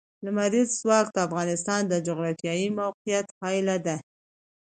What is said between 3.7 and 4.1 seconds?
ده.